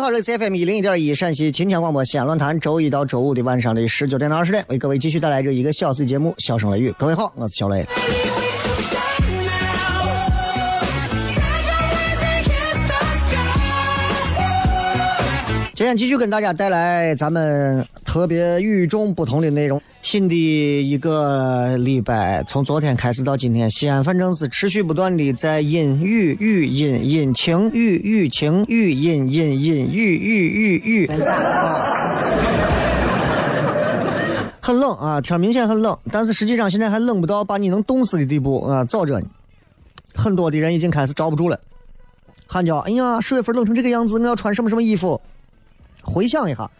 [0.00, 6.90] 好，这是 F M 一零一点一陕西秦腔广播西安论坛，周一到周五的晚上的十九点到二十点，为各位继续带来这一个小时节目《笑声雷雨》。
[6.94, 7.84] 各位好，我是小雷。
[15.80, 19.80] 今天继续跟大家带来咱们特别与众不同的内容。
[20.02, 20.34] 新的
[20.82, 31.06] 一个礼拜，从昨天开始到今天，西安反正是持续不断的在阴雨雨阴阴晴雨雨晴雨阴阴阴雨雨雨雨，
[34.60, 39.26] 很冷啊，天明显很冷，但是实际上现在还冷不到把你能冻死的地步啊，早着呢。
[40.14, 41.58] 很多的人已经开始着不住了，
[42.46, 45.18] 喊叫：“哎呀，十月份冷成这个样子，我要穿什么什么衣服？”
[46.02, 46.70] 回想一下。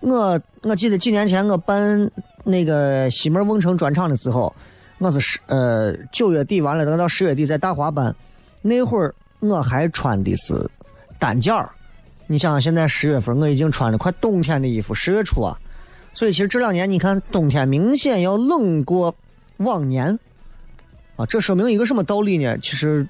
[0.00, 2.10] 我我记得几年前我办
[2.44, 4.52] 那个西门瓮城专场的时候，
[4.98, 8.14] 我是十呃九月底完了，等到十月底在大华办，
[8.62, 10.68] 那会儿我还穿的是
[11.18, 11.70] 单件儿。
[12.26, 15.56] 你想想，现在十月份我已经穿了快冬天的衣服，十月初啊，
[16.12, 19.14] 所以其实这两年你看冬天明显要冷过
[19.58, 20.18] 往年
[21.16, 22.58] 啊，这说明一个什么道理呢？
[22.58, 23.06] 其实，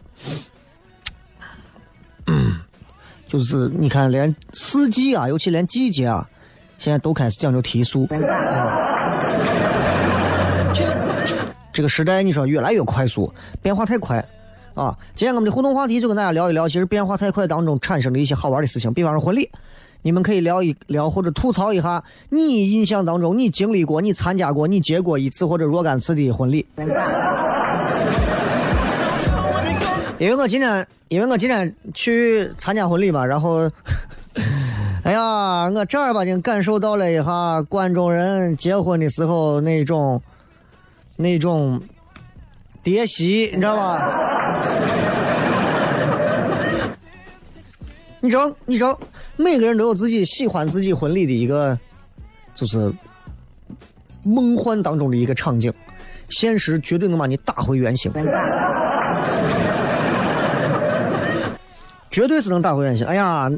[3.32, 6.28] 就是你看连四季啊，尤其连季节啊。
[6.76, 8.06] 现在都开始讲究提速，
[11.72, 13.32] 这个时代你说越来越快速，
[13.62, 14.22] 变化太快
[14.74, 14.94] 啊！
[15.14, 19.48] 今天我们的互动话题就跟大家聊一聊，其实变化太快当中产生的一些好玩的事情，比方说婚礼，
[20.02, 26.66] 你们可以聊一聊或者吐槽一下你印象当中你经历过、你参加过、你结过一次或者若干次的婚礼。
[30.22, 33.68] 因为我今天，因为我今天去参加婚礼嘛，然后。
[35.02, 40.22] 哎呀，我正儿八经感受到了一下观众人结婚的时候那种
[41.16, 41.82] 那种
[42.84, 44.62] 爹媳，你知道吧？
[48.20, 48.96] 你知道，你知道，
[49.36, 51.76] 每个人都有自己喜欢自己婚礼的一个，
[52.54, 52.92] 就是
[54.22, 55.72] 梦幻当中的一个场景，
[56.28, 58.12] 现实绝对能把你打回原形，
[62.12, 63.04] 绝对是能打回原形。
[63.04, 63.50] 哎呀！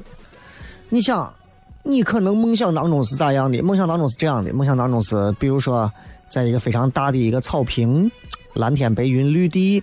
[0.91, 1.35] 你想，
[1.83, 3.61] 你可能梦想当中是咋样的？
[3.63, 5.91] 梦想当中是这样的，梦想当中是，比如说，
[6.29, 8.09] 在一个非常大的一个草坪，
[8.53, 9.83] 蓝天白云绿地，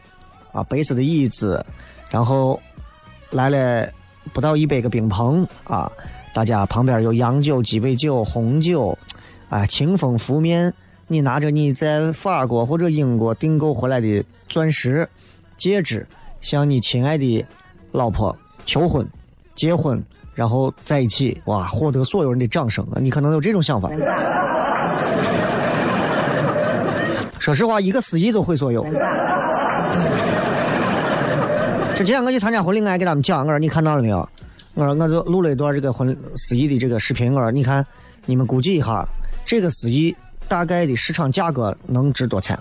[0.53, 1.65] 啊，白色的椅子，
[2.09, 2.61] 然后
[3.31, 3.89] 来了
[4.31, 5.91] 不到一百个冰棚，啊，
[6.33, 8.97] 大家旁边有洋酒、鸡尾酒、红酒，
[9.49, 10.73] 啊，清风拂面，
[11.07, 15.09] 你拿着你在法国或者英国订购回来的钻石
[15.57, 16.07] 戒指，
[16.39, 17.45] 向你亲爱的
[17.91, 19.07] 老婆求婚、
[19.55, 20.01] 结婚。
[20.33, 22.97] 然后在一起，哇，获得所有人的掌声啊！
[23.01, 23.89] 你可能有这种想法。
[27.37, 28.81] 说实话，一个司仪就会所有。
[31.93, 34.27] 之前我去参加婚礼，我还给他们讲，我说你看到了没有？
[34.73, 37.85] 我说我就录了一段这个婚司仪的这个视频，我说你看，
[38.25, 39.05] 你们估计一下，
[39.45, 40.15] 这个司仪
[40.47, 42.57] 大概的市场价格能值多钱？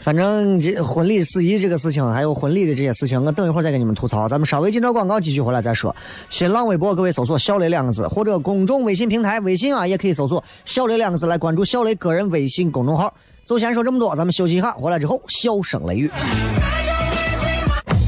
[0.00, 4.26] 反正这婚礼司仪这个事情，还有婚礼的这些事情，我等一会儿再给你们吐槽。
[4.26, 5.94] 咱们稍微进段广告，继续回来再说。
[6.30, 13.12] 新浪微博各位搜索“小雷”两个字，或者公众微信平台微信啊，也可以搜索“小雷”两个字来关注小雷个人微信公众号。
[13.44, 16.10] 就先说这么多，咱们休息一下，回来之后笑声雷雨。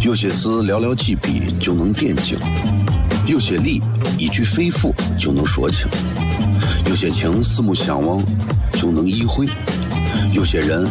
[0.03, 2.39] 有些事寥寥几笔就能点睛，
[3.27, 3.83] 有些理
[4.19, 5.87] 一句肺腑就能说清，
[6.87, 8.25] 有些情四目相望
[8.73, 9.47] 就能意会，
[10.33, 10.91] 有些人。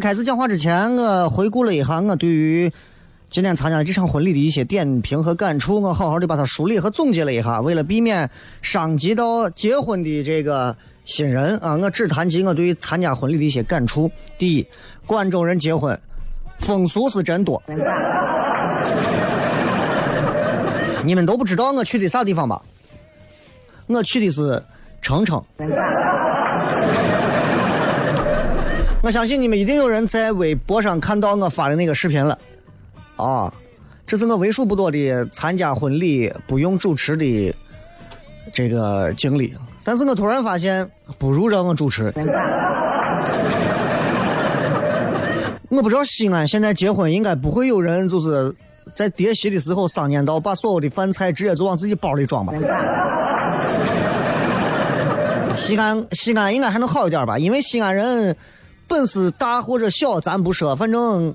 [0.00, 2.70] 开始讲话之前，我回顾了一下我对于
[3.30, 7.60] 今天参加这场婚礼的一些点评和感触，我好好的把它梳理和总结了一下。
[7.60, 8.30] 为了避免
[8.62, 14.10] 伤及到结婚的这个新人啊，我只谈及我对于参加婚礼的一些感触。
[14.36, 14.66] 第一，
[15.06, 15.98] 广州人结婚
[16.60, 17.62] 风俗是真多，
[21.04, 22.62] 你们都不知道我去的啥地方吧？
[23.86, 24.62] 我去的是
[25.02, 25.42] 澄城。
[29.08, 32.38] 我相信你们一定有人在微博上看到我发的那个视频了，
[33.16, 33.50] 啊，
[34.06, 37.54] 这是我为数不多的参加婚礼不用主持的
[38.52, 39.54] 这个经历。
[39.82, 42.12] 但是我突然发现，不如让我主持。
[45.70, 48.54] 我不知道西安现在结婚应该不会有人就是
[48.94, 52.52] 在叠席的时候上年到把所有的饭菜直接就往自己包里装吧。
[55.54, 58.36] 西安西安应该还能好一点吧，因为西安人。
[58.88, 61.34] 本事大或者小咱不说，反正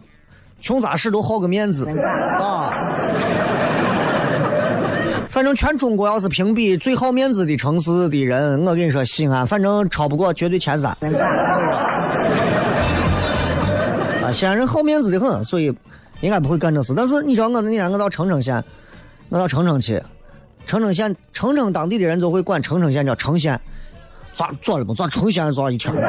[0.60, 2.74] 穷咋事都好个面子啊。
[5.30, 10.92] 反正全中国要是评比最好面子的城市的人，我跟你说，西安反正超不过绝对前三。
[14.22, 15.76] 啊，西安人好面子的很，所以
[16.22, 16.94] 应该不会干这事。
[16.96, 18.64] 但是你知道我那天我到澄城县，
[19.30, 20.02] 我到澄城去，
[20.68, 23.60] 澄城县澄城当地的人就会管澄城县叫澄县。
[24.34, 24.94] 咋做了不？
[24.94, 25.94] 咋成仙咋一天？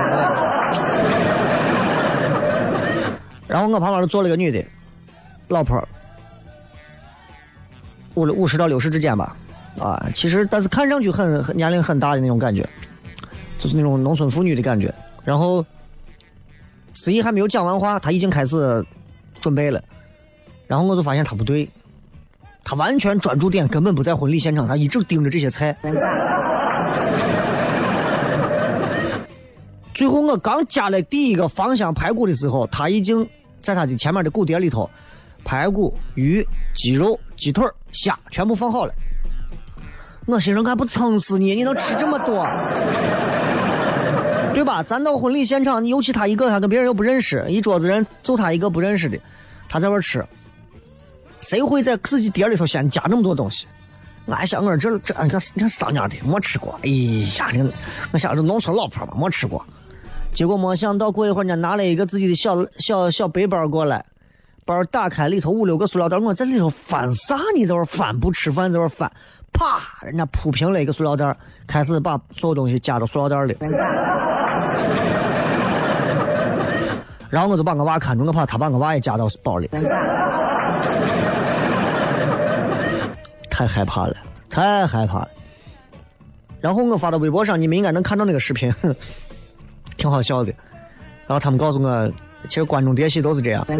[3.46, 4.64] 然后我旁边就坐了个女的，
[5.48, 5.86] 老婆，
[8.14, 9.36] 五五十到六十之间吧，
[9.78, 12.68] 啊，其实但是看上去很很年龄很大的那种感觉，
[13.58, 14.92] 就是那种农村妇女的感觉。
[15.24, 15.64] 然后
[16.92, 18.84] 司仪还没有讲完话，他已经开始
[19.40, 19.80] 准备了，
[20.66, 21.68] 然后我就发现他不对，
[22.64, 25.76] 他完全专注点根本不在婚礼现场，他一直盯着这些菜。
[29.94, 33.26] 最后我刚加了第一个芳香排骨的时候，他已经
[33.62, 34.90] 在他的前面的骨碟里头，
[35.44, 38.92] 排骨、鱼、鸡肉、鸡腿、虾全部放好了。
[40.26, 42.44] 我心说，俺不撑死你，你能吃这么多？
[44.52, 44.82] 对吧？
[44.82, 49.18] 咱到婚礼现场，尤其他一个，他跟别人又不认识，一桌子人就他一个不认识的，
[49.68, 50.24] 他在那吃，
[51.40, 53.66] 谁会在自己碟里头先加那么多东西？
[54.26, 57.72] 俺想我这这你看你看商家的没吃过，哎呀，这
[58.12, 59.64] 我想这农村老婆嘛没吃过，
[60.34, 64.04] 结果没想到过一会儿，人家拿了一个自己的小小小背包过来，
[64.64, 67.38] 包打开里头五六个塑料袋，我在里头翻啥？
[67.54, 69.08] 你在这翻不吃饭在这翻，
[69.52, 71.36] 啪，人家铺平了一个塑料袋，
[71.68, 73.56] 开始把所有东西夹到塑料袋里，
[77.30, 79.70] 然后我就把我娃看住，我怕他把我娃也夹到包里。
[83.48, 84.16] 太害怕了，
[84.50, 85.28] 太害怕了。
[86.60, 88.74] 然后我发到微博上，你们应该能看到那个视频，
[89.96, 90.52] 挺好笑的。
[91.26, 92.12] 然后他们告诉我，
[92.48, 93.66] 其实关中叠戏都是这样。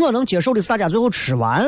[0.00, 1.64] 我能接受的是大家最后吃完，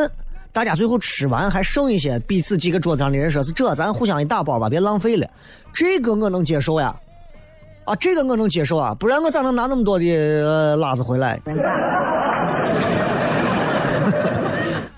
[0.52, 5.26] 大家最后吃完还剩一些，彼此几个桌子上的人说是这，咱互相一打包吧，别浪费了。
[5.72, 6.94] 这个我能接受呀，
[7.84, 11.40] 啊，这个我能接受啊，不然我咋能拿那么多的呃辣子回来？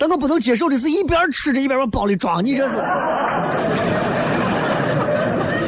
[0.00, 2.76] 但我不能接受的是一边吃着一边往包里装，你这是，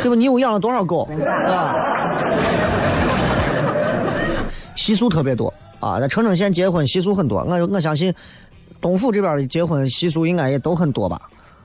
[0.03, 0.15] 对吧？
[0.15, 1.09] 你又养了多少狗
[1.47, 2.17] 啊？
[4.77, 8.15] 习俗特别多啊，在澄城县结婚习俗很多，我我相信
[8.81, 11.21] 东府这边的结婚习俗应该也都很多吧？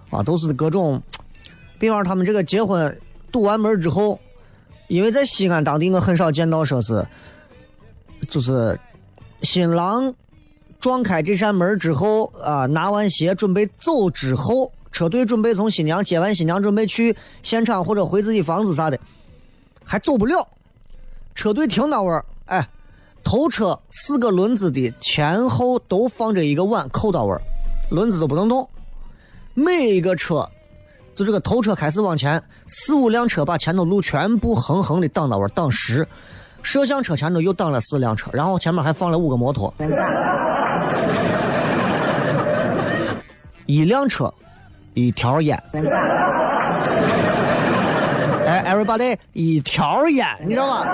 [0.10, 1.02] 啊，都是各种，
[1.80, 2.96] 比方他们这个结婚
[3.32, 4.20] 堵完门之后，
[4.88, 7.06] 因为在西安当地我很少见到说是，
[8.30, 8.80] 就是
[9.42, 10.14] 新郎。
[10.82, 18.98] 撞开这扇门之后啊，拿完鞋准备走之后，车队准备从新娘接完新娘，准备去现场或者回自己房子啥的，
[19.84, 20.48] 还走不了。
[21.34, 22.66] 车队停那会儿，哎，
[23.22, 27.38] 头车四个轮子的前后都放着一个碗扣到位，
[27.92, 28.70] 轮子都不能动。
[29.54, 30.50] 每一个车，
[31.14, 36.08] 就这个头车开始往前，四五辆车把前头路全部横横的挡到位，挡实。
[36.64, 39.74] 摄像车前头又挡了四辆车，然后前面还放了五个摩托。
[43.66, 44.34] 一辆车，
[44.96, 45.62] 一条烟。
[48.46, 50.86] 哎，everybody，一条烟，你知道吗？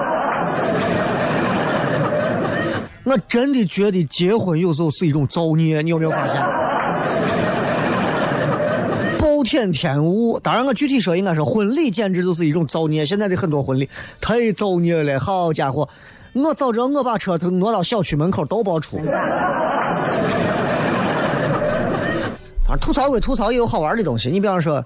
[3.04, 6.40] 我真的觉得结婚有时候是一种造孽，你有没有发现？
[9.20, 13.06] 暴殄天物，当然我具体说应该是婚礼，简直就是一种造孽。
[13.06, 13.90] 现在的很多婚礼
[14.22, 15.90] 太造孽了，好家伙！
[16.34, 18.98] 我早知道我把车都挪到小区门口都包出。
[22.72, 24.32] 啊，吐槽归吐槽，也有好玩的东西。
[24.32, 24.82] 你比方说，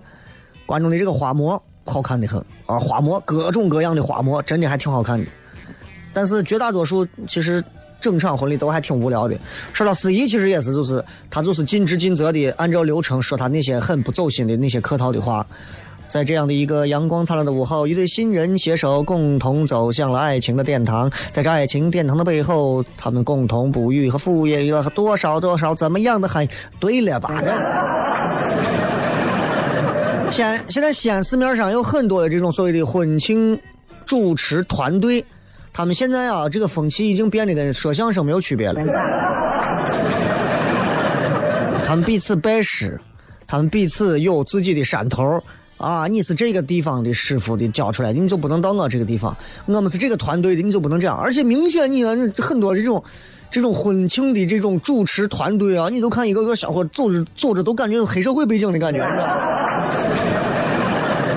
[0.66, 5.30] 观众的这个花馍好看的很啊，花馍各种各样的花馍，真的还挺好看的。
[6.12, 7.64] 但是绝大多数其实
[8.02, 9.38] 整场婚礼都还挺无聊的。
[9.72, 15.46] 说到司仪，其实也是，就是他就是尽职尽责的按照流程说他那些很不走心的那些客套的话。
[16.08, 21.12] 在这样的一个阳光灿烂的午后，一对新人携手共同走向了爱情的殿堂。
[21.32, 26.50] 在这爱情殿堂的背后，他们共同哺育和抚育了多少多少怎么样的含义？
[26.80, 27.42] 对了吧？
[30.30, 33.60] 西 安现在西安市面上有很多的这种所谓的婚庆
[34.06, 35.24] 主持团队，
[35.74, 38.82] 他们现在啊，这个风气已经变得跟说相声没有区别了。
[41.86, 43.00] 他们彼此拜师，
[43.46, 45.40] 他们彼此有自己的山头。
[45.78, 49.36] 啊，你是这个地方的师傅的教出来的，你就不能到我这个地方。
[49.66, 51.18] 我们是这个团队的，你就不能这样。
[51.18, 53.04] 而且明显，你看很多这种
[53.52, 59.86] 这种婚庆的这种主持团队啊，你都看一个个小伙走着走着都感觉有黑社会背景的感觉，是吧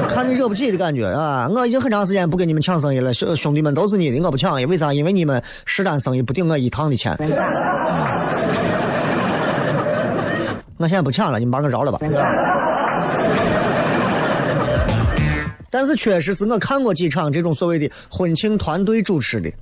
[0.08, 1.48] 看着惹不起的感觉啊！
[1.48, 4.92] 我已经很长时间不跟你们抢生意了，兄兄弟们都是你的，我不抢，为啥？
[4.92, 7.16] 因为你们十单生意不顶我一趟的钱。
[10.78, 11.98] 我现在不抢了，你们把我饶了吧。
[15.70, 19.52] 但是确实是我看过几场这种所谓的婚庆团队主持的，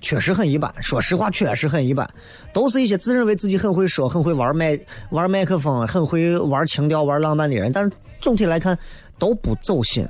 [0.00, 0.72] 确实很一般。
[0.82, 2.08] 说实话，确实很一般，
[2.52, 4.78] 都是一些自认为自己很会说、很会玩麦、
[5.10, 7.70] 玩麦克风、很会玩情调、玩浪漫的人。
[7.72, 8.78] 但是总体来看
[9.18, 10.06] 都不走心。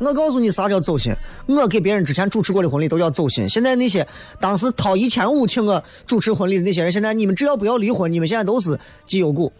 [0.00, 1.12] 我告诉你啥叫走心？
[1.48, 3.48] 我给别人之前主持过的婚礼都叫走心。
[3.48, 4.06] 现在那些
[4.40, 8.78] 当时掏一千五请我主持婚礼的那些人，现在你们只要不要离婚，你们现在都是
[9.08, 9.52] 绩优股。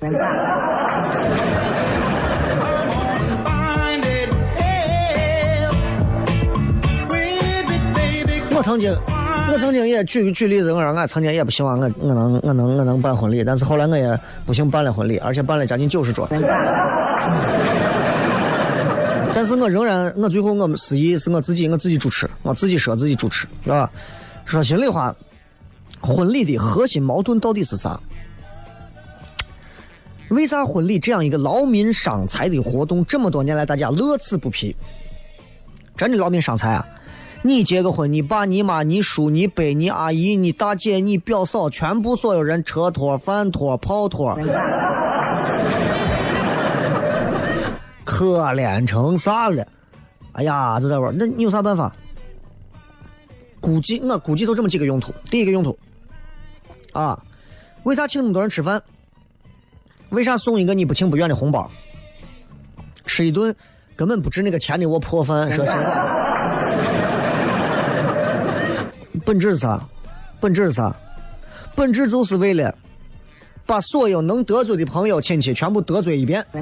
[8.58, 8.92] 我曾经，
[9.52, 16.28] 我曾经也举举例子，我说俺曾经也不希望我我能我能我能办婚礼，但是后来我也不幸办了婚礼，而且办了将近九十桌。
[19.32, 23.88] 但是我仍然，我最后我们司仪是我自己，我自己主持，我自己说自己主持，是吧？
[24.44, 25.14] 说心里话，
[26.00, 28.00] 婚礼的核心矛盾到底是啥？
[30.30, 34.74] 为啥婚礼这样一个劳民伤财的活动，这么多年来大家乐此不疲？
[35.96, 36.84] 真的劳民伤财啊！
[37.42, 44.36] 你结个婚，你爸、你妈、你叔、你伯、你阿姨、你大姐、你表嫂，全部所有人车托、饭托、炮托，
[48.04, 49.66] 可怜成啥了？
[50.32, 51.94] 哎呀，就在玩，那你有啥办法？
[53.60, 55.12] 估计我估计就这么几个用途。
[55.30, 55.78] 第一个用途，
[56.92, 57.20] 啊，
[57.84, 58.82] 为啥请那么多人吃饭？
[60.10, 61.70] 为啥送一个你不情不愿的红包？
[63.06, 63.54] 吃一顿
[63.96, 65.72] 根本不值那个钱的我破饭，说是。
[69.28, 69.78] 本质是啥？
[70.40, 70.96] 本质是啥？
[71.74, 72.74] 本质就是为了
[73.66, 76.42] 把所有能得罪的朋友亲戚全部得罪一遍。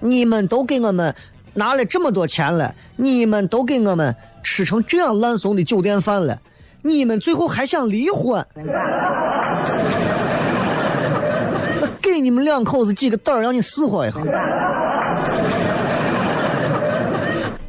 [0.00, 1.14] 你们都给我们
[1.52, 6.40] 拿了这么多钱了，你们都给我们吃成这样烂怂的酒店饭了，
[6.80, 8.42] 你们最后还想离婚？
[12.00, 14.16] 给你们两口子几个胆儿，让你死活一下。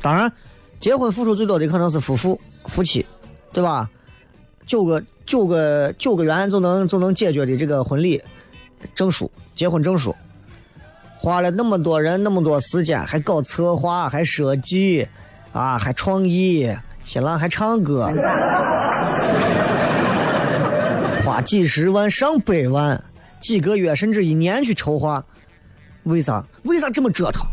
[0.02, 0.32] 当然，
[0.80, 3.06] 结婚付出最多的可能是夫妇、夫妻，
[3.52, 3.90] 对吧？
[4.68, 8.22] 九个九个九个元就能就能解决的这个婚礼
[8.96, 10.16] 证书、结婚证书。
[11.18, 15.08] 花了那么多人那么多时间，还搞策划，还设计，
[15.54, 16.72] 啊，还创意，
[17.04, 18.12] 新郎还唱歌，
[21.26, 23.04] 花几十万上百万，
[23.40, 25.24] 几个月甚至一年去筹划，
[26.04, 26.46] 为啥？
[26.64, 27.44] 为啥这么折腾？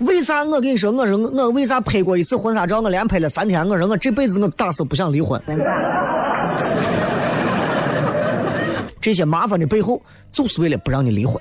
[0.00, 5.40] 为啥我跟你说，我说我为啥拍过一次婚纱照，我连拍了三天，我说我这辈子我打死不想离婚。
[9.00, 10.00] 这些麻烦的背后，
[10.32, 11.40] 就是为了不让你离婚。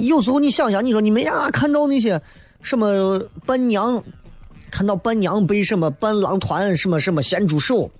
[0.00, 2.20] 有时候你想想，你说你们呀，看到那些
[2.62, 4.02] 什么伴娘，
[4.70, 7.90] 看到伴娘被什么伴郎团什么什么咸猪手，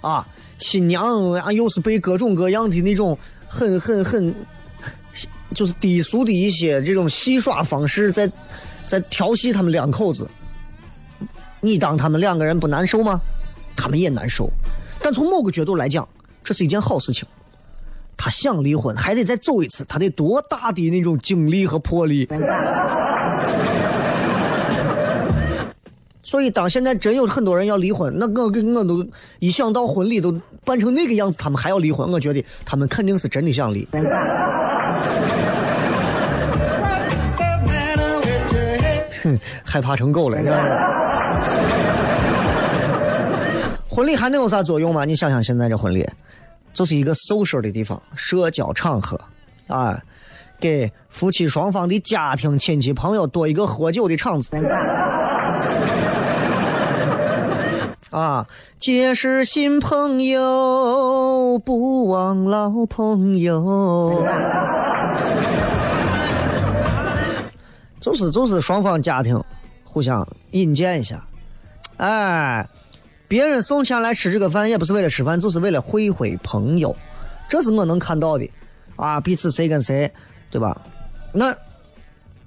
[0.00, 0.26] 啊，
[0.58, 3.18] 新娘啊又是被各种各样的那种
[3.48, 4.34] 很很很，
[5.54, 8.30] 就是低俗的一些这种戏耍方式在
[8.86, 10.28] 在调戏他们两口子，
[11.60, 13.20] 你当他们两个人不难受吗？
[13.76, 14.50] 他们也难受，
[15.02, 16.08] 但从某个角度来讲，
[16.42, 17.28] 这是一件好事情。
[18.16, 22.26] 他想离婚，还得再走一次，他得多大的那种精力和魄力。
[26.22, 29.06] 所以，当现在真有很多人要离婚，那我跟我都
[29.38, 30.32] 一想到婚礼都
[30.64, 33.86] 办成那个样子，他们还要离婚，我觉得他们肯定是真的想离。
[39.26, 40.38] 哼， 害怕成狗了。
[43.88, 45.04] 婚礼还能有啥作用吗？
[45.04, 46.06] 你想想现在这婚礼。
[46.72, 49.18] 就是一个 social 的地方，社交场合，
[49.66, 49.98] 啊，
[50.60, 54.54] 给夫妻双方的家庭亲戚朋友多一个喝酒的场子，
[58.10, 58.46] 啊，
[58.78, 64.22] 结识新朋友，不忘老朋友，
[68.06, 69.42] 就是就是双方家庭
[69.82, 71.20] 互相引荐一下，
[71.96, 72.64] 哎。
[73.28, 76.94] 别人送钱来吃这个饭，也不是为了吃饭，就是为了会会朋友，
[77.48, 78.48] 这是我能看到的，
[78.94, 80.08] 啊，彼此谁跟谁，
[80.48, 80.80] 对吧？
[81.32, 81.52] 那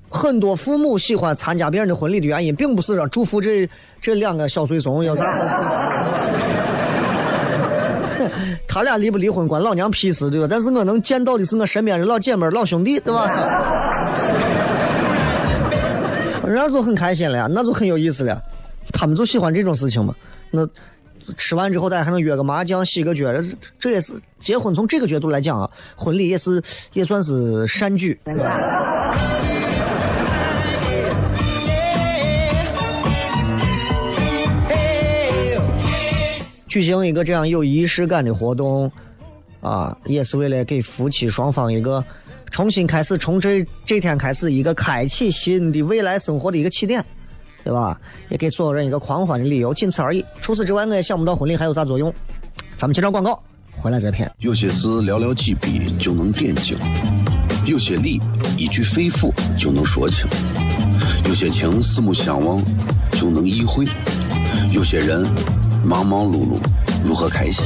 [0.07, 3.69] 很多父母喜欢参加别人的婚礼的原因，并不是让祝福这
[3.99, 5.39] 这两个小随从有啥好
[8.65, 10.47] 他俩离不离婚关老娘屁事，对吧？
[10.49, 13.27] 但是我能见到的是我身边的老姐妹、老兄弟，对吧？
[16.51, 18.41] 那就很开心了呀，那就很有意思了，
[18.91, 20.15] 他们就喜欢这种事情嘛。
[20.49, 20.67] 那
[21.37, 24.73] 吃完之后，大家还能约个麻将、洗个脚，这这也是结婚。
[24.73, 26.59] 从这个角度来讲啊，婚礼也是
[26.93, 28.19] 也算是善举。
[36.67, 38.91] 举行一个这样有仪式感的活动
[39.61, 42.03] 啊，也是为了给夫妻双方一个
[42.51, 47.03] 重新开始，从这这天开始一个开启新的未来生活的一个起点。
[47.61, 47.99] 对吧？
[48.29, 50.25] 也给所有人一个狂欢的理由，仅此而已。
[50.41, 52.11] 除此之外，我也想不到婚礼还有啥作用。
[52.77, 54.31] 咱们接着广告，回来再骗。
[54.39, 56.77] 有些事寥寥几笔就能点睛，
[57.65, 58.19] 有些理
[58.57, 60.25] 一句肺腑就能说清，
[61.25, 62.63] 有些情四目相望
[63.11, 63.85] 就能意会，
[64.71, 65.27] 有些人
[65.83, 66.57] 忙忙碌碌
[67.03, 67.65] 如何开心？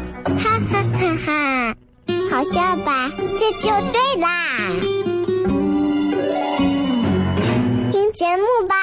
[0.37, 1.75] 哈哈哈哈！
[2.29, 3.11] 好笑吧？
[3.39, 4.27] 这就对啦。
[7.91, 8.75] 听节目吧。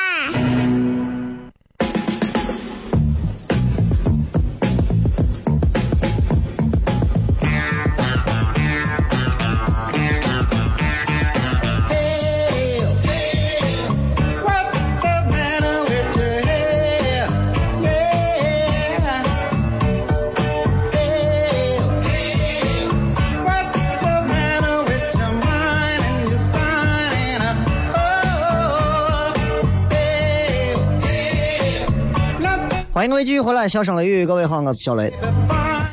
[32.99, 35.13] 欢迎各位继续回来，笑声雷雨，各位好，我是小雷。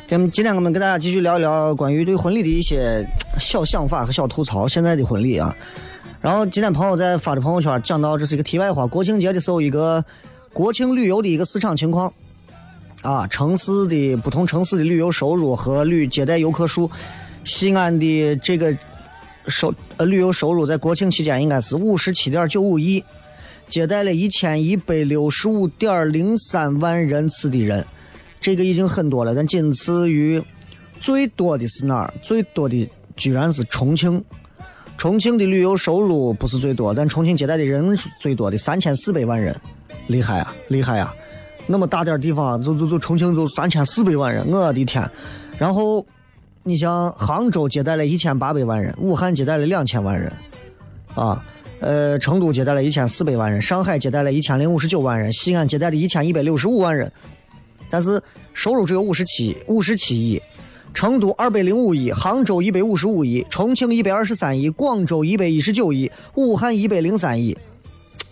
[0.08, 4.68] 今今天我们跟大家继续聊一聊关于对婚礼的一些小想法和小吐槽。
[4.68, 5.56] 现在的婚礼啊，
[6.20, 8.88] 然后今天朋友在发的朋友圈讲到，这是一个题外话。
[8.88, 10.04] 国庆节的时候，一个
[10.52, 12.12] 国庆旅游的一个市场情况
[13.04, 16.90] 啊，城市的不同城市的旅游收入和旅接待游客数，
[17.44, 18.76] 西安的这个
[19.48, 23.04] 收呃旅游收入在国庆期间应该是五十七点九五亿。
[23.68, 27.86] 接待了一千一百六十五点零三万人次的人，
[28.40, 29.34] 这个已经很多了。
[29.34, 30.42] 但仅次于
[31.00, 32.14] 最多的是哪儿？
[32.22, 34.24] 最多的居然是重庆。
[34.98, 39.54] 重庆的旅游收入不是最多，但重庆接待的人最多的三千四百万人，
[40.08, 41.14] 厉害啊，厉害啊！
[41.68, 45.12] 那么大点地方，就就就重庆就三千四百万人，我的天！
[45.58, 46.06] 然后
[46.64, 50.32] 你像杭州接待了一千八百万人，武汉接待了两千万人，
[51.14, 51.44] 啊。
[51.86, 57.12] 呃，成都接待了一千四百万人，上海接待了一千零五十九万人，西安接待了一千一百六十五万人，
[57.92, 58.20] 但是
[58.54, 60.42] 收入只有五十七五十七亿。
[60.96, 67.56] 成都二百零五亿，杭州一百五十五亿，重庆一百二十三亿，广州一百一十九亿，武汉一百零三亿。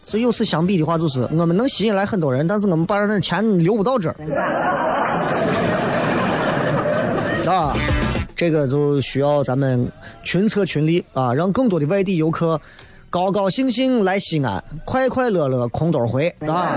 [0.02, 4.16] 所以有此相比的话，就是我们能吸引来很多人，但是我们把人的钱留不到这儿，
[7.46, 7.76] 啊，
[8.36, 9.92] 这个就需要咱们
[10.24, 12.60] 群策群力啊，让更多的外地游客。
[13.14, 16.74] 高高兴兴来西安，快快乐乐空兜回，啊！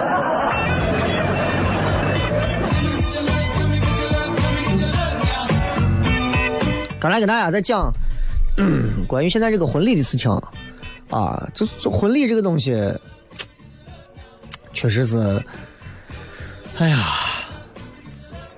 [7.00, 7.90] 刚才跟大家在讲
[9.08, 10.30] 关于现在这个婚礼的事情
[11.08, 12.76] 啊，这这婚礼这个东西，
[14.74, 15.42] 确实是，
[16.76, 16.98] 哎呀，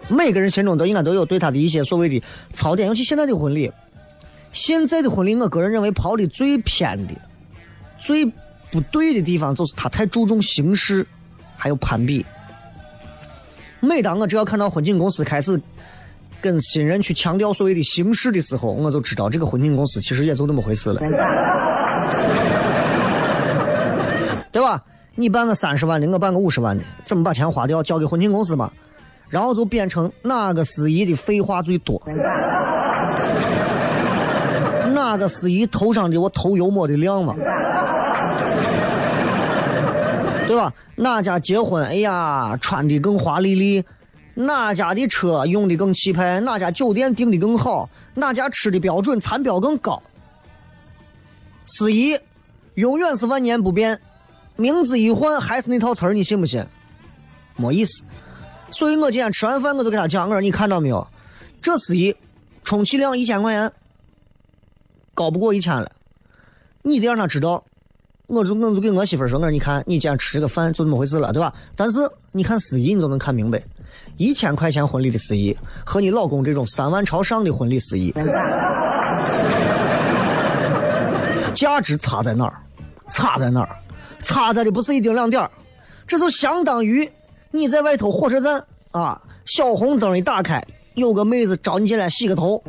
[0.09, 2.21] 每个人心中都应该都有对他的一些所谓的
[2.53, 3.71] 槽点，尤其现在的婚礼，
[4.51, 7.15] 现在的婚礼，我个人认为跑的最偏的。
[7.99, 8.25] 最
[8.71, 11.07] 不对的地方就是他太注重形式，
[11.57, 12.25] 还有攀比。
[13.81, 15.61] 每当我只要看到婚庆公司开始
[16.41, 21.01] 跟新人去强调所谓的形式的时候，我就知道这个婚庆公司其实也就那么回事了，
[24.51, 24.83] 对吧？
[25.15, 27.83] 你办个三十万的，我办个五十万的，怎么把钱花掉？
[27.83, 28.71] 交给婚庆公司嘛，
[29.29, 32.01] 然后就变成哪个司仪的废话最多。
[34.99, 37.35] 哪个司仪头上的我头油抹的亮嘛？
[40.47, 40.73] 对吧？
[40.97, 41.85] 哪家结婚？
[41.87, 43.83] 哎呀，穿的更华丽丽；
[44.35, 46.41] 哪家的车用的更气派？
[46.41, 47.89] 哪家酒店订的更好？
[48.15, 49.21] 哪家吃的标准？
[49.21, 50.03] 餐标更高？
[51.65, 52.19] 司仪
[52.75, 54.01] 永远是万年不变，
[54.57, 56.67] 名字一换还是那套词儿，你信不信？
[57.55, 58.03] 没意思。
[58.71, 61.07] 所以我今天吃完饭我就给他讲，我说你看到没有？
[61.63, 62.17] 这司仪
[62.65, 63.71] 充其量一千块钱。
[65.19, 65.91] 高不过一千了，
[66.83, 67.65] 你得让他知道，
[68.29, 71.53] 我就我就给我媳妇说，我说你看，你今天吃这个饭就这么回事了，对吧？
[71.75, 71.99] 但是
[72.31, 73.61] 你看司仪，你都能看明白，
[74.17, 78.15] 一千块钱婚礼的司仪和你老公这种三万朝上的婚礼司仪，
[81.53, 82.63] 价值差在哪儿？
[83.11, 83.77] 差在哪儿？
[84.23, 85.51] 差在的不是一丁两点
[86.07, 87.11] 这就相当于
[87.51, 92.63] 你在外头火车站啊，小红灯一打开，有个妹子找你进来洗个头。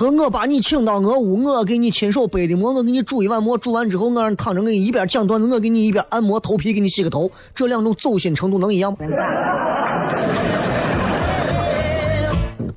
[0.00, 8.98] 和我把你请到我屋，我给你亲手背的馍，我给你煮一碗馍，煮完之后我让你躺着，给你一边讲段子，我给你一边按摩头皮，给你洗个头，这两种走心程度能一样吗？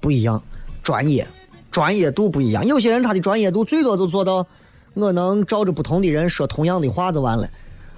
[0.01, 0.43] 不一样，
[0.81, 1.25] 专业，
[1.71, 2.65] 专业度不一样。
[2.65, 4.45] 有些人他的专业度最多就做到，
[4.93, 7.47] 我能照着不同的人说同样的话就完了。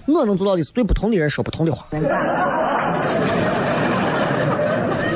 [0.05, 1.87] 我能做到的是对不同的人说不同的话。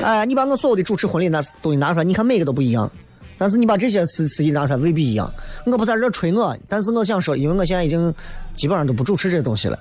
[0.02, 2.92] 哎，你把我所有的主持婚礼那东西拿出来，你看每个都不一样。
[3.40, 5.34] 但是你把这些司司仪拿出来，未必一样。
[5.66, 8.14] 我不在这吹我，但是我想说，因为我现在已经
[8.54, 9.80] 基本上都不主持这东西了。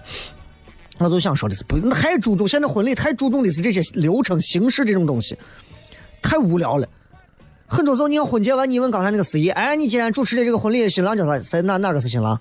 [0.99, 5.37] 我就想说的是，不太注重现在婚礼太注重的是这些流程形式这种东西，
[6.23, 6.88] 太无聊了。
[7.66, 11.40] 很多时候，你要婚结完，你问刚才那个司仪，哎，你今天主持的这个婚礼，新郎叫啥？
[11.42, 12.38] 谁哪哪个是新郎？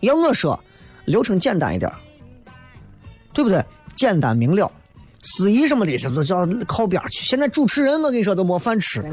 [0.00, 0.58] 要我说，
[1.04, 1.90] 流程简单一点，
[3.32, 3.64] 对不对？
[3.94, 4.70] 简单明了，
[5.24, 7.24] 司仪什么的，这都叫靠边去。
[7.24, 9.02] 现在主持人，我跟你说都没饭吃，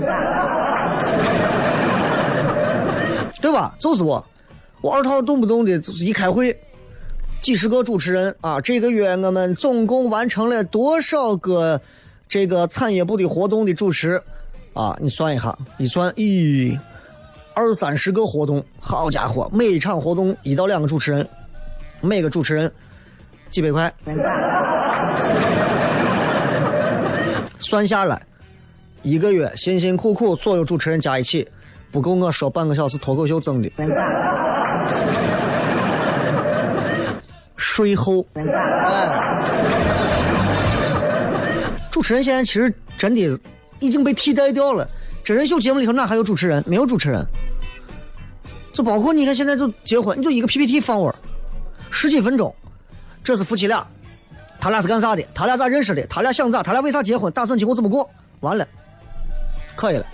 [3.41, 3.74] 对吧？
[3.80, 4.24] 就是我。
[4.82, 6.58] 我二套动不动的，就是一开会，
[7.39, 8.60] 几十个主持人啊！
[8.60, 11.80] 这个月我们总共完成了多少个
[12.28, 14.19] 这个产业部的活动的主持
[14.74, 14.97] 啊？
[15.00, 16.76] 你算一下，一算，咦，
[17.54, 21.30] 二三十个活动，好家伙，每一场活动一到两个主持人，
[22.02, 22.71] 每个主持人
[23.52, 23.93] 几百块，
[27.62, 28.21] 算下来，
[29.02, 31.47] 一个月辛辛苦苦所有主持人加一起，
[31.91, 33.71] 不够我说半个小时脱口秀挣的。
[37.56, 38.43] 税后，哎，
[41.91, 43.39] 主持人现在其实真的
[43.80, 44.89] 已经被替代掉了。
[45.24, 46.63] 真人秀节目里头哪还有主持人？
[46.67, 47.26] 没有主持人。
[48.74, 51.13] 就包括你看现在就结婚，你就一个 PPT 放玩
[51.91, 52.54] 十几分钟，
[53.24, 53.86] 这是夫妻俩，
[54.62, 55.24] 他俩是干啥的？
[55.34, 56.06] 他俩咋认识的？
[56.08, 56.62] 他俩想咋？
[56.62, 57.34] 他俩为啥结婚？
[57.34, 58.08] 打算今后怎么过？
[58.41, 58.65] 完了，
[59.76, 60.06] 可以了。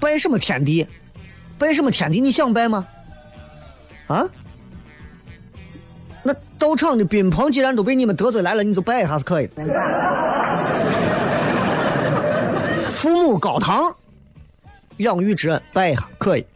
[0.00, 0.86] 拜什么天地？
[1.58, 2.18] 拜什么天地？
[2.20, 2.86] 你想拜吗？
[4.06, 4.26] 啊？
[6.22, 9.62] 那到场的宾朋既然都被你们得罪来了，你就拜一下是可以的。
[12.90, 13.94] 父母高堂，
[14.98, 16.46] 养育之恩拜一下可以。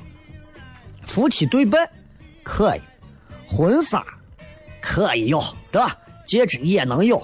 [1.06, 1.88] 夫妻对拜
[2.42, 2.80] 可以，
[3.46, 4.04] 婚纱
[4.80, 5.96] 可以有，对吧？
[6.24, 7.22] 戒指也能有，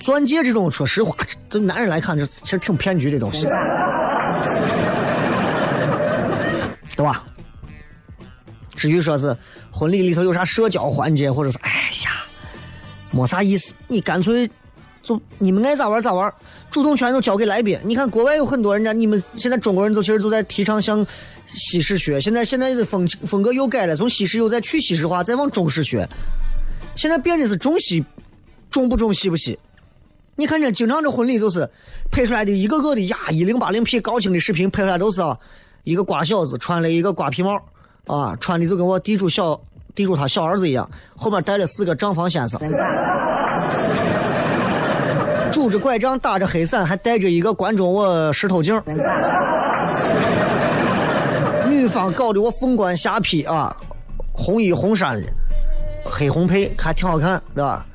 [0.00, 1.16] 钻戒这种，说实话，
[1.48, 3.46] 对男人来看，这其实挺骗局的东西，
[6.96, 7.24] 对吧？
[8.76, 9.36] 至于说是
[9.70, 11.70] 婚礼里头有啥社交环节，或者是哎
[12.04, 12.24] 呀，
[13.10, 14.50] 没啥意思，你干脆
[15.02, 16.32] 就你们爱咋玩咋玩，
[16.70, 17.78] 主动权都交给来宾。
[17.84, 21.06] 你看国外有很多人家，你们现在中国人都其实都在提倡向
[21.46, 26.06] 西式学，现在现在的风风格又改了，从西式又在去西式化，再往中式学。
[26.96, 28.04] 现在变的是中西，
[28.74, 29.56] 中不中西不西。
[30.34, 31.70] 你看这经常这婚礼就是
[32.10, 35.38] 拍出来的一个个的呀，一零八零 P 高清的视频拍出来都是啊，
[35.84, 37.56] 一个瓜小子穿了一个瓜皮帽。
[38.06, 39.58] 啊，穿的就跟我地主小
[39.94, 42.60] 地主他小儿子一样，后面带了四个账房先生，
[45.52, 48.74] 拄着拐杖，打着黑伞，还带着一个关中我石头镜。
[51.68, 53.74] 女方搞得我凤冠霞帔啊，
[54.32, 55.28] 红衣红衫的，
[56.04, 57.86] 黑红配还挺好看，对吧？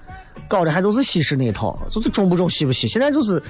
[0.49, 2.87] 搞的还都是西式那一套，就是中不中西不西。
[2.87, 3.41] 现在就是，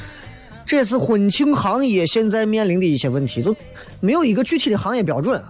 [0.66, 3.56] 这也是婚庆行业现在面临的一些问题，就
[4.02, 5.42] 没有一个具体的行业标准。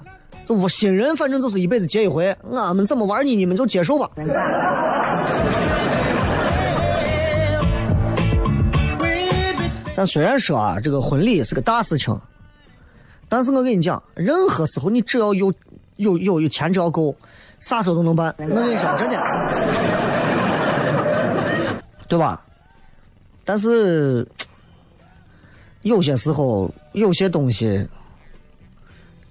[0.45, 2.25] 就新人，反正就是一辈子结一回。
[2.55, 4.09] 俺们怎么玩你，你们就接受吧。
[9.95, 12.17] 但虽然说啊，这个婚礼是个大事情，
[13.27, 15.53] 但是我跟你讲，任何时候你只要有
[15.97, 17.13] 有有有钱，只要够，
[17.59, 18.33] 啥时候都能办。
[18.37, 19.17] 我跟你说，真的，
[22.09, 22.43] 对吧？
[23.45, 24.27] 但是
[25.83, 27.87] 有些时候，有些东西。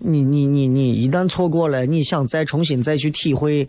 [0.01, 3.69] 你你你你一旦错过了，你想再重新再去体会，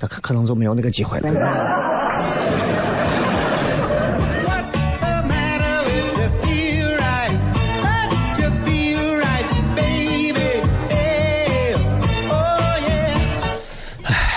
[0.00, 2.01] 他可可能就没有那个机会了。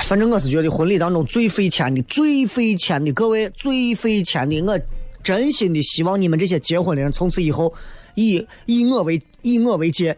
[0.08, 4.80] 反正我是觉得婚礼当中最费钱的、最费钱的，各位最费钱的，我
[5.24, 7.74] 真心的希望你们这些结婚的人从此以后。
[8.14, 10.16] 以以我为以我为戒，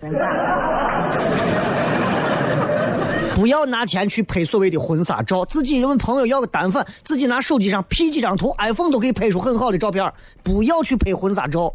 [3.33, 10.13] 不要拿钱去拍所谓的婚纱照，自己问朋友要个单反，自己拿手机上 P 几张图，iPhone 都可以拍出很好的照片。
[10.43, 11.73] 不要去拍婚纱照，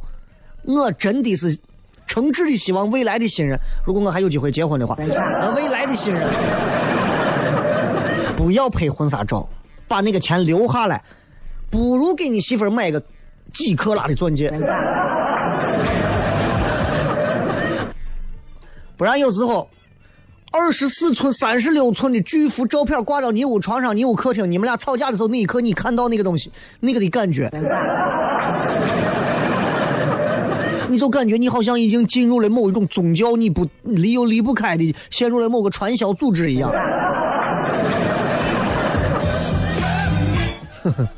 [0.62, 1.58] 我真的是
[2.06, 4.94] 诚挚的希望未来的新人，如果我还有机会结婚的话，
[5.56, 6.22] 未来的新人
[8.42, 9.48] 不要拍婚纱照，
[9.86, 11.00] 把那个钱留下来，
[11.70, 13.00] 不如给你媳妇买个
[13.52, 14.52] 几克拉的钻戒。
[18.96, 19.70] 不然有时候，
[20.50, 26.50] 二十四寸、三十六寸的巨幅照片挂到你屋床上、你屋客厅，你们俩吵架的时候那一刻，你看到那个东西，
[26.80, 27.48] 那个的感觉，
[30.90, 36.72] 你就感觉你好像已经进入了某一种宗教，你不离又离不开的，陷入了某个传销组织一样。
[40.82, 41.08] 呵 呵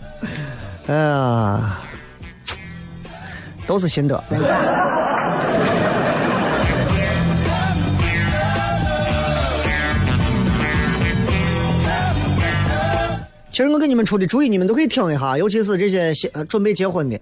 [0.87, 1.79] 哎呀，
[3.67, 4.23] 都是心得。
[13.51, 16.13] 其实我给你们出的主意，你们都可以听一下，尤其是这些
[16.49, 17.19] 准备结婚的，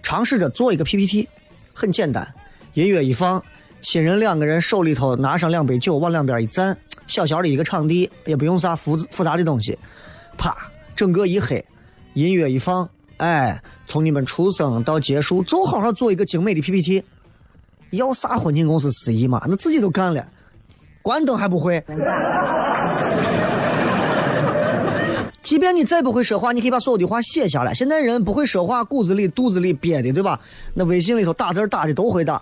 [0.00, 1.28] 尝试着做一个 PPT，
[1.74, 2.26] 很简单，
[2.74, 3.42] 音乐一放，
[3.82, 9.76] 新人两个人手里头拿上两杯酒，往两边一站，小小的一个场地，也不用啥复复杂的东西，
[10.38, 10.56] 啪，
[10.94, 11.64] 整个一黑，
[12.14, 17.02] 音乐一放，哎，从你们出生到结束，就好好做一个精美的 PPT，
[17.90, 19.44] 要啥婚庆公司司仪嘛？
[19.48, 20.26] 那自己都干了，
[21.02, 21.82] 关灯还不会。
[25.42, 27.74] 即便你再不会说话，你可以把所有的话写下来。
[27.74, 30.38] 现在人不会说话，骨子里、肚子里憋的，对吧？
[30.74, 32.40] 那微信里头打字打的都会打，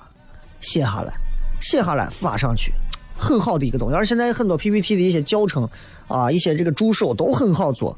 [0.61, 1.15] 写下来，
[1.61, 2.71] 写下来发上去，
[3.17, 3.95] 很好的一个东西。
[3.95, 5.67] 而现在很多 PPT 的一些教程
[6.07, 7.97] 啊，一些这个助手都很好做，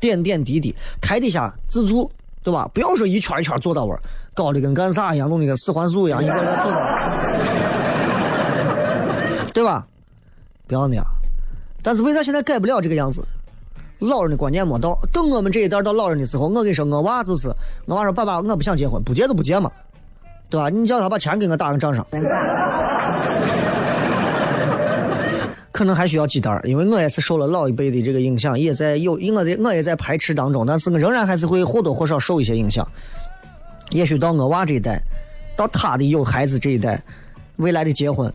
[0.00, 2.10] 点点滴滴，台底下自助，
[2.42, 2.68] 对吧？
[2.72, 3.96] 不要说一圈一圈坐到位，
[4.34, 6.80] 搞得跟干啥一样，弄的跟四环素一样，一个人坐到，
[9.54, 9.86] 对吧？
[10.66, 11.04] 不要那样。
[11.82, 13.22] 但是为啥现在改不了这个样子？
[13.98, 17.48] 老人的观念没到，等我们这一代到老人的时候，我跟你说，我娃就是，
[17.84, 19.70] 我娃说爸爸，我不想结婚，不结就不结嘛，
[20.48, 20.70] 对吧？
[20.70, 22.06] 你叫他把钱给我打上账上，
[25.80, 32.86] 可能还需要几代，因为我也是受了老一辈的这个影响，也在有，我在我也在排斥当中，但是我仍然还是会或多或少受一些影响。
[33.92, 35.00] 也许到我娃这一代，
[35.56, 37.02] 到他的有孩子这一代，
[37.56, 38.30] 未来的结婚，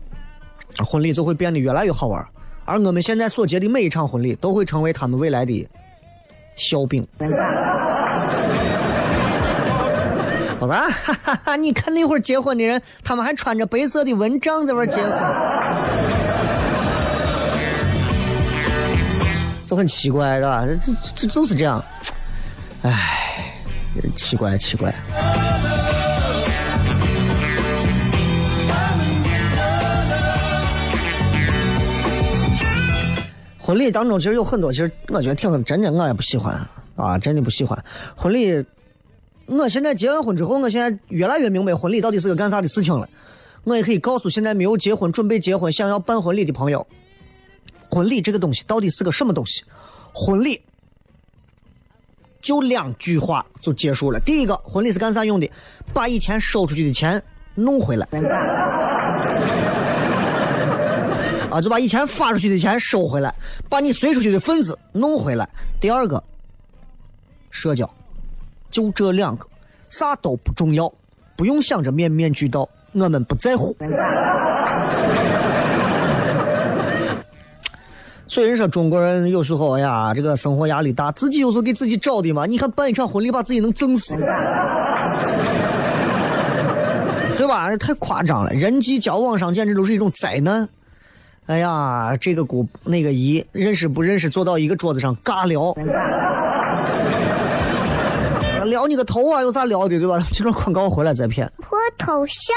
[0.84, 2.26] 婚礼就会变得越来越好玩。
[2.64, 5.68] 而我们现在所结的每一场婚礼，都会成为他们未来的
[6.56, 7.06] 笑柄。
[10.58, 11.54] 老子，哈哈哈！
[11.54, 15.12] 你看那会儿结婚的人，他们还穿着白色的蚊帐在玩结婚，
[19.66, 20.64] 就很奇怪，对吧？
[20.80, 21.84] 这这就是这样，
[22.82, 23.52] 唉，
[24.14, 24.94] 奇怪奇怪。
[33.58, 36.54] 婚礼当中其实有很多，其实我觉得挺真的，我也不喜欢
[36.94, 37.84] 啊，真的不喜欢
[38.16, 38.64] 婚礼。
[39.46, 43.08] 我现在结完婚之后，我现在越来越明白婚礼到底是个干啥的事情了。
[43.64, 46.86] 我也可以告诉现在没有结婚、准备结婚、想要办婚礼的朋友，
[47.96, 49.64] 婚礼这个东西到底是个什么东西？
[50.12, 50.60] 婚礼
[52.42, 54.20] 就两句话就结束了。
[54.20, 55.50] 第一个，婚礼是干啥用的？
[55.94, 57.22] 把以前收出去的钱
[57.54, 58.06] 弄回来。
[61.50, 63.34] 啊，就把以前发出去的钱收回来，
[63.66, 65.48] 把你随出去的份子弄回来。
[65.80, 66.22] 第二个，
[67.50, 67.90] 社交，
[68.70, 69.48] 就这两个，
[69.88, 70.92] 啥都不重要，
[71.34, 73.74] 不用想着面面俱到，我们不在乎。
[78.28, 82.44] 所以人说中国人有时候哎呀，这个生活压力大，自己有时候给自己找的嘛。
[82.44, 84.16] 你看办一场婚礼，把自己能整死，
[87.38, 87.74] 对吧？
[87.76, 90.68] 太夸张了，人际交往上简直都是一种灾难。
[91.46, 94.28] 哎呀，这个姑那个姨认识不认识？
[94.28, 95.72] 坐到一个桌子上尬聊，
[98.66, 99.40] 聊你个头啊！
[99.42, 100.18] 有啥聊的对吧？
[100.32, 101.48] 这段广告回来再骗。
[101.62, 102.56] 脱头像？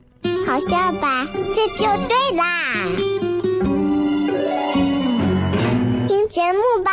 [0.45, 1.27] 好笑吧？
[1.55, 2.87] 这就对啦，
[6.07, 6.91] 听节目吧。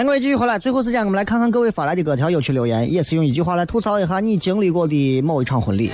[0.00, 5.92] 欢迎各位继续回来，最后时间我们来看看各位发来的各条有趣留言，也是用一句话来吐槽一下你经历过的某一场婚礼。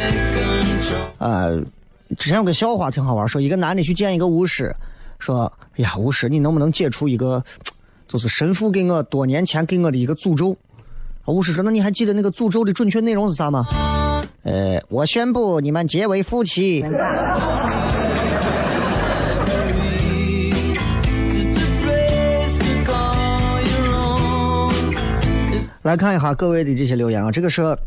[1.18, 1.60] 呃，
[2.16, 4.72] 之前有个笑话挺好玩，说一个男的去见一个巫师，
[5.18, 7.42] 说：“哎呀，巫师，你能不能解除一个，
[8.06, 10.56] 就是神父给我多年前给我的一个诅咒？”
[11.26, 13.66] 巫师说：“那你还记得那个诅咒的准确内容是啥吗？”
[14.46, 16.80] 呃，我宣布你们结为夫妻。
[25.86, 27.78] 来看一下各位的这些留言啊，这个是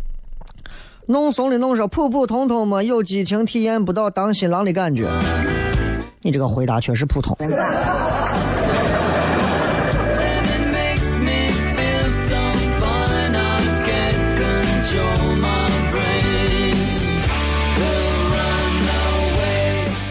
[1.08, 5.10] 弄怂的弄说普普通通嘛，有激情体验不到当新郎的感觉。
[6.22, 7.38] 你这个回答确实普通。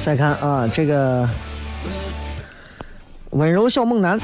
[0.03, 1.27] 再看啊，这个
[3.31, 4.19] 温柔小猛男，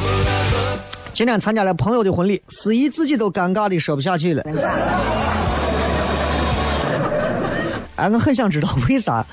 [1.14, 4.42] 今天参加了朋友的婚礼，司仪自己都尴尬的说不下去了。
[7.94, 9.24] 哎，我很想知道为啥，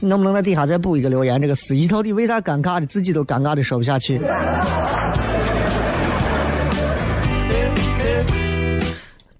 [0.00, 1.40] 你能不能在底下再补一个留言？
[1.40, 4.20] 这个司仪到底为啥尴尬的，自己都尴尬的说不下去？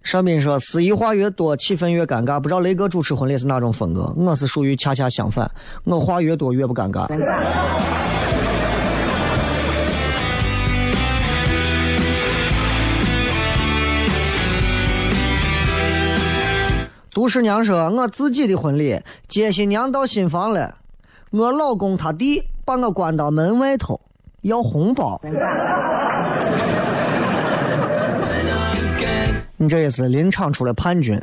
[0.03, 2.40] 邵斌说：“司仪话越多，气氛越尴尬。
[2.40, 4.11] 不知道雷哥主持婚礼是哪种风格？
[4.16, 5.48] 我是属于恰恰相反，
[5.84, 7.07] 我话越多越不尴尬。”
[17.12, 20.76] 杜十娘说：“我自己的婚礼，接新娘到新房了，
[21.30, 24.00] 我老公他弟把我关到门外头，
[24.42, 25.20] 要红包。”
[29.56, 31.20] 你这也是临场出了叛军。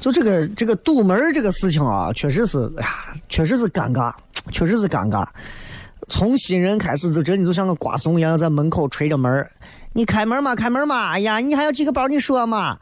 [0.00, 2.90] 就这个这个堵门这个事情啊，确实是，哎呀，
[3.28, 4.12] 确实是尴尬，
[4.50, 5.24] 确实是尴尬。
[6.10, 9.48] 从新人开始就真的就像个瓜怂一样，在门口捶着门
[9.94, 12.06] 你开门嘛，开门嘛，哎呀，你还要几个包？
[12.08, 12.76] 你说嘛。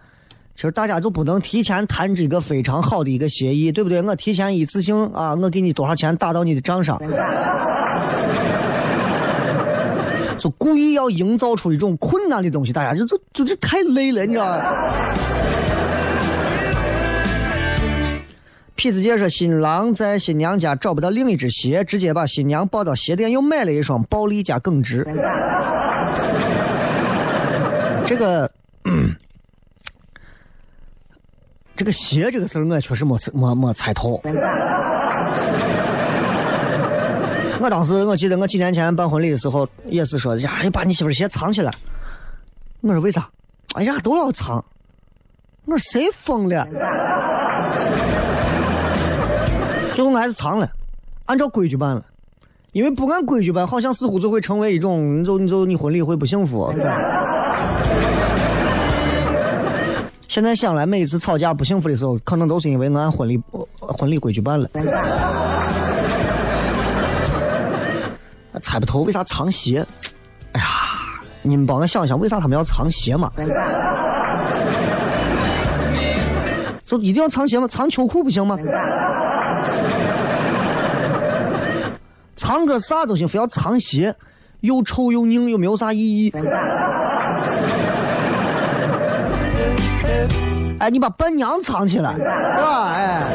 [0.55, 4.03] 其实大家就不能提前谈这个非常好的一个协议，对不对？
[4.03, 7.01] 我提前一次性啊，我给你多少钱打到你的账上。
[10.37, 14.75] 就故意要营造出一种困难的东西，大家就就就这太累了，你知道吧？
[18.79, 25.05] 痞子姐说，新郎在新娘家找不到另一只鞋，直接把新娘抱到鞋店，又买了一双暴力加耿直。
[28.07, 28.49] 这个，
[31.75, 34.23] 这个鞋这个事儿，我确实没没没猜透。
[37.61, 41.73] 我当时我记得我几年前办婚礼的时候也是说呀，把你媳妇鞋藏起来。
[42.83, 43.29] 我说为啥？
[43.75, 44.65] 哎呀，都要藏。
[45.65, 46.65] 我说谁疯了？
[49.99, 50.71] 最后我还是藏了，
[51.25, 52.01] 按照规矩办了。
[52.71, 56.73] 因为不按规矩办，好像似乎就会成为一种，你就你就你婚礼会不幸福。
[60.29, 63.43] 现在想来，每一次吵架不幸福的时候，可能都是因为我按婚礼
[63.81, 64.71] 婚礼规矩办了。
[68.63, 69.85] 猜不透为啥藏鞋？
[70.53, 70.67] 哎呀，
[71.43, 73.33] 你们帮我想想，为啥他们要藏鞋嘛？
[76.85, 77.67] 就一定要藏鞋吗？
[77.67, 78.57] 藏秋裤不行吗？
[82.37, 84.15] 藏个啥都行，非要藏鞋，
[84.61, 86.33] 又臭又拧，又没有啥意义。
[90.79, 92.95] 哎，你把伴娘藏起来，对吧？
[92.95, 93.27] 哎。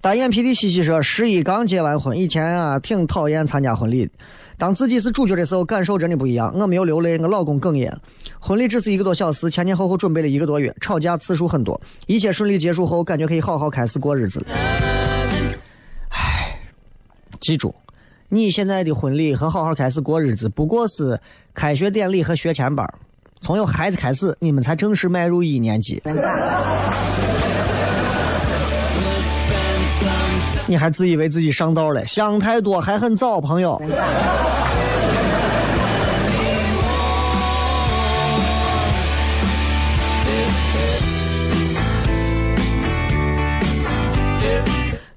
[0.00, 4.12] 单眼皮的西西说：“十一刚结完婚，以前啊挺讨厌参加婚礼的。
[4.56, 6.52] 当自己是主角的时候，感受真的不一样。
[6.54, 7.98] 我没有流泪，我老公哽咽。
[8.40, 11.80] 婚礼只是一个多小时，前前后后准备了一个多月，吵架次数很多。
[12.06, 14.46] 一切顺利结束后，感觉可以好好开始过日子了。
[16.10, 16.58] 唉，
[17.40, 17.74] 记住，
[18.28, 21.18] 你现在的婚礼和好好开始过日子，不过是
[21.52, 22.88] 开学典礼和学前班。
[23.40, 26.02] 从有孩子开始，你们才正式迈入一年级。”
[30.66, 32.04] 你还自以为自己上道了？
[32.06, 33.80] 想太多，还很早，朋友。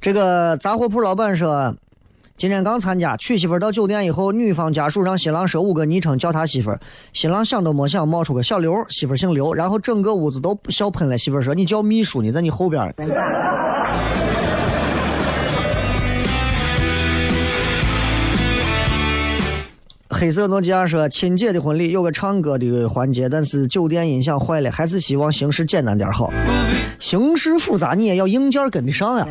[0.02, 1.76] 这个杂货铺老板说，
[2.36, 6.82] 今天刚参加娶媳妇到酒店以后，女方家属让新郎设五个昵称叫他媳妇儿，
[7.14, 11.20] 新郎想都没想冒出个小刘，媳妇儿姓刘，然后整个屋子都笑喷了。
[11.20, 12.92] 媳妇儿说：“你叫秘书呢，在你后边。”
[20.12, 26.32] 黑色诺基亚说：“亲姐的婚礼有个唱歌的环节，但是酒店音响坏了，还是希望形式简单点好。
[27.00, 29.28] 形式复杂，你也要硬件跟得上呀。”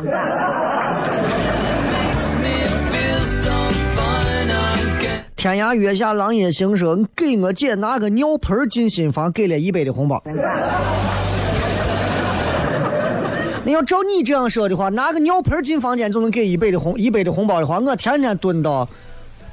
[5.35, 10.21] 天涯月下狼烟行说：“给我姐拿个尿盆进新房，给了一百的红包。”
[13.63, 18.89] 那要照你这样说的话，拿个尿盆进房间就能给一百的红一百的红包的话，我天天蹲到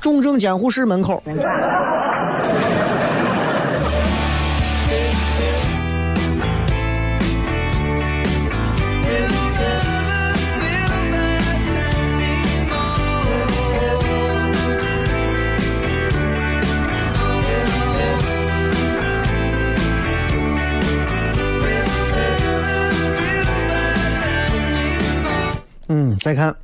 [0.01, 1.23] 重症监护室门口。
[25.91, 26.55] 嗯，再看，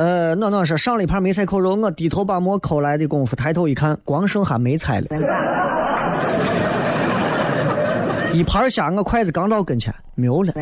[0.00, 5.06] 呃，暖暖说上了一盘梅菜扣肉，我低头把馍抠来的功夫，抬头一看，光剩下梅菜了。
[8.32, 10.54] 一盘虾，我筷子刚到跟前，没有了。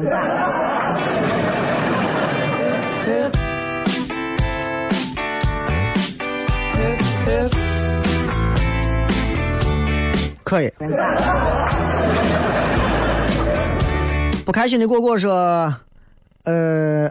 [10.43, 10.73] 可以。
[14.45, 15.73] 不开心的果果说。
[16.43, 17.09] 呃，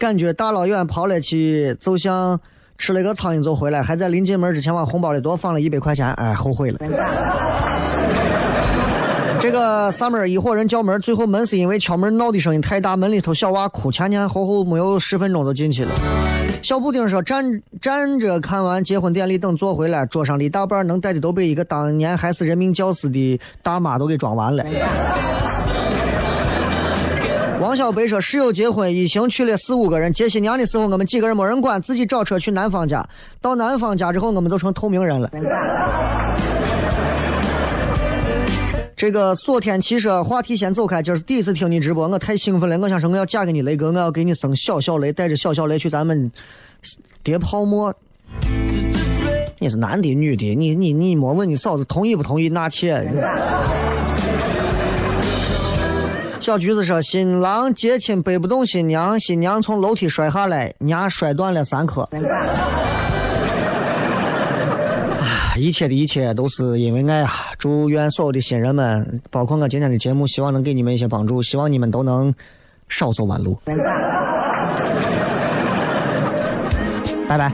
[0.00, 2.40] 感觉大老远跑了去，就像
[2.78, 6.78] 吃了个苍蝇就回来，还在临进门之前往红包里多放了一百块钱，哎，后悔了。
[9.38, 15.92] 这个三门一伙人叫门，最后门是因为敲门闹的声音太大，门里头小娃哭，前前后后没有十分钟就进去了。
[16.62, 24.64] 小布丁说站站着看完结婚典礼，等坐回来，桌上的一大半能带的都被一个当年还是人民教师的大妈都给装完了。
[27.60, 30.10] 王小北说：“室友结婚，一行去了四五个人。
[30.10, 33.06] 接新娘的时候，我们几个人没人管，自己找车去男方家。
[33.42, 35.30] 到男方家之后，我们就成透明人了。”
[38.96, 42.78] 这个锁天汽车话题先走开，今儿是第一次听你直播，我太兴奋了。
[42.78, 46.32] 我想说，我要嫁给你雷哥，我要给你生小小雷，带着小小雷去咱们
[47.22, 47.94] 叠泡沫。
[49.58, 50.54] 你是男的女的？
[50.54, 53.06] 你你你莫问你嫂子同意不同意纳妾？
[56.40, 62.00] 小橘子说：“新郎接亲背不动新娘，新娘从楼梯摔下来，牙摔断了三颗。”
[65.20, 67.30] 啊，一切的一切都是因为爱啊！
[67.58, 72.34] 祝愿所有的新人们，包括我今天的节目，希望能给你们一些帮助，希望你们都能
[72.88, 73.60] 少走弯路。
[77.28, 77.52] 拜拜。